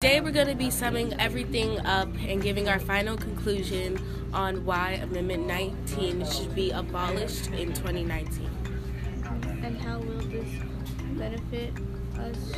[0.00, 3.98] Today we're going to be summing everything up and giving our final conclusion
[4.32, 8.48] on why Amendment 19 should be abolished in 2019.
[9.64, 10.46] And how will this
[11.16, 11.72] benefit
[12.16, 12.54] us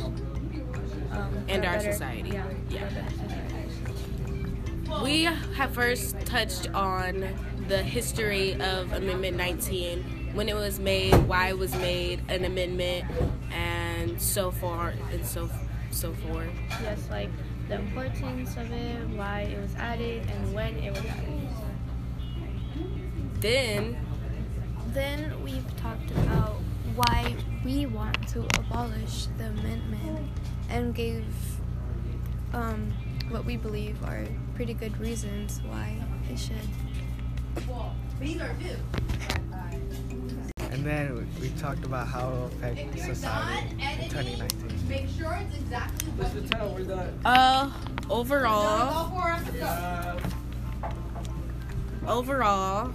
[1.09, 2.29] um, And our better- society.
[2.29, 2.45] Yeah.
[2.69, 2.87] Yeah.
[2.89, 5.03] for better society.
[5.03, 7.25] We have first touched on
[7.67, 13.05] the history of Amendment 19, when it was made, why it was made, an amendment,
[13.51, 15.49] and so far and so
[15.91, 16.49] so forth.
[16.81, 17.29] Yes, like
[17.67, 21.49] the importance of it, why it was added, and when it was added.
[23.39, 23.97] Then
[24.93, 26.57] Then we've talked about
[26.95, 30.27] why we want to abolish the amendment
[30.69, 31.25] and gave
[32.53, 32.91] um,
[33.29, 35.95] what we believe are pretty good reasons why
[36.29, 36.67] it should.
[40.81, 44.89] And then we, we talked about how it will affect society in 2019.
[44.89, 47.69] Make sure it's exactly what uh
[48.09, 49.63] overall go for it.
[52.07, 52.91] overall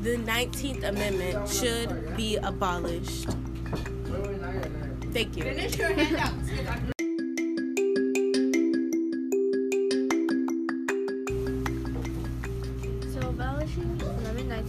[0.00, 3.28] the 19th amendment should be abolished.
[5.12, 6.90] Thank you.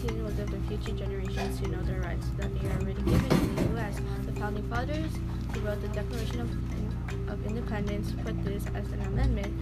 [0.07, 3.01] Amendment 19 will give the future generations to know their rights that they are already
[3.01, 3.99] given in the U.S.
[4.25, 5.11] The founding fathers
[5.53, 9.53] who wrote the Declaration of, of Independence put this as an amendment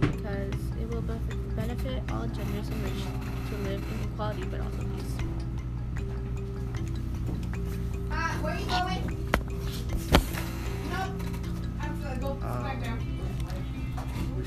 [0.00, 3.04] because it will bef- benefit all genders and race
[3.50, 5.16] to live in equality but also peace.
[8.10, 9.30] Uh, where are you going?
[10.90, 11.14] Nope.
[11.80, 12.98] I'm gonna go back Um, there.
[13.00, 13.07] We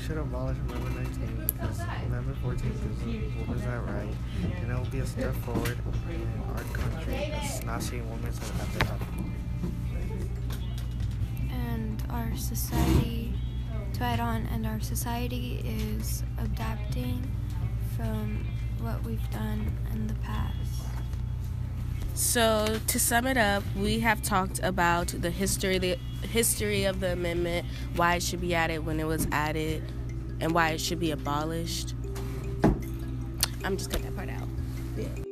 [0.02, 4.14] should abolish Amendment 19 because Amendment 14 gives women that right,
[4.60, 5.78] and it will be a step forward
[6.10, 8.98] in our country that's not seeing women as at their
[11.50, 13.32] and our society
[13.92, 17.30] to add on and our society is adapting
[17.96, 18.44] from
[18.80, 20.91] what we've done in the past
[22.14, 27.12] So to sum it up, we have talked about the history the history of the
[27.12, 29.82] amendment, why it should be added when it was added,
[30.40, 31.94] and why it should be abolished.
[33.64, 34.48] I'm just cutting that part out.
[34.96, 35.31] Yeah.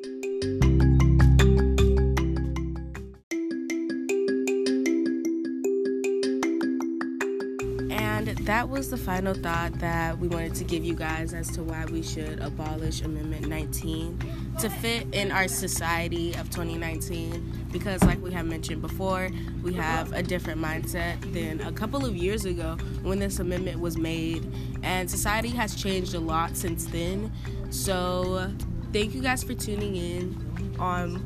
[8.51, 11.85] That was the final thought that we wanted to give you guys as to why
[11.85, 14.19] we should abolish Amendment 19
[14.59, 17.69] to fit in our society of 2019.
[17.71, 19.31] Because, like we have mentioned before,
[19.63, 23.97] we have a different mindset than a couple of years ago when this amendment was
[23.97, 24.45] made,
[24.83, 27.31] and society has changed a lot since then.
[27.71, 28.53] So,
[28.93, 31.19] thank you guys for tuning in on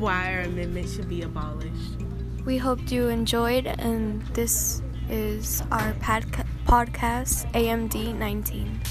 [0.00, 2.00] why our amendment should be abolished.
[2.46, 4.80] we hoped you enjoyed and this
[5.10, 8.89] is our podca- podcast amd 19